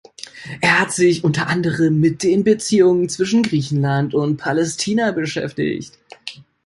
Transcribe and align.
Er 0.61 0.79
hat 0.81 0.91
sich 0.91 1.23
unter 1.23 1.45
anderem 1.47 1.99
mit 1.99 2.23
den 2.23 2.43
Beziehungen 2.43 3.07
zwischen 3.07 3.43
Griechenland 3.43 4.15
und 4.15 4.37
Palästina 4.37 5.11
beschäftigt. 5.11 5.91